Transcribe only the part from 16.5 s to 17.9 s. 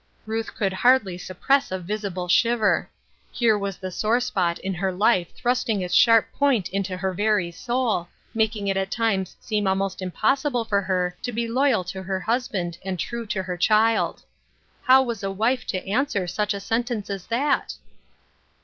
a sentence as that